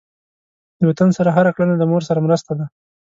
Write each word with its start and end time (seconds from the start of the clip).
د 0.77 0.79
وطن 0.89 1.09
سره 1.17 1.29
هر 1.37 1.45
کړنه 1.55 1.75
د 1.77 1.83
مور 1.91 2.01
سره 2.09 2.19
مرسته 2.25 2.51
ده. 2.59 2.65